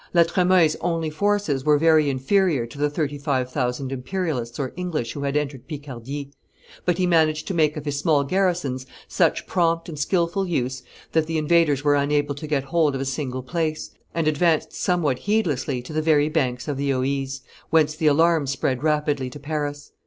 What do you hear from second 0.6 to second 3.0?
only forces were very inferior to the